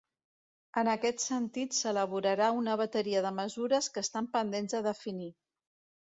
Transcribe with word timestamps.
En 0.81 0.87
aquest 0.91 1.19
sentit 1.23 1.75
s’elaborarà 1.79 2.47
una 2.61 2.77
bateria 2.81 3.21
de 3.25 3.31
mesures 3.41 3.91
que 3.97 4.03
estan 4.05 4.31
pendents 4.39 4.73
de 4.79 4.81
definir. 4.89 5.29